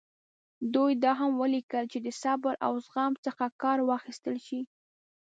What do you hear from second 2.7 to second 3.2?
زغم